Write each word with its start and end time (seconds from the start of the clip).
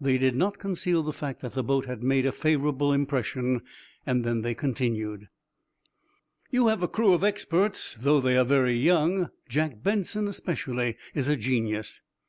They 0.00 0.18
did 0.18 0.34
not 0.34 0.58
conceal 0.58 1.04
the 1.04 1.12
fact 1.12 1.38
that 1.38 1.52
the 1.54 1.62
boat 1.62 1.84
had 1.86 2.02
made 2.02 2.26
a 2.26 2.32
favorable 2.32 2.92
impression, 2.92 3.60
then 4.04 4.42
they 4.42 4.52
continued: 4.52 5.28
"You 6.50 6.66
have 6.66 6.82
a 6.82 6.88
crew 6.88 7.12
of 7.14 7.22
experts, 7.22 7.94
though 7.94 8.20
they 8.20 8.36
are 8.36 8.44
very 8.44 8.74
young. 8.74 9.30
John 9.48 9.76
Benson 9.80 10.26
especially 10.26 10.96
is 11.14 11.28
a 11.28 11.36
genius." 11.36 12.00